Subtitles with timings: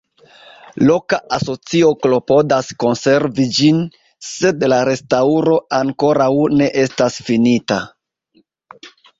[0.85, 3.83] Loka asocio klopodas konservi ĝin,
[4.31, 6.31] sed la restaŭro ankoraŭ
[6.63, 7.83] ne estas finita.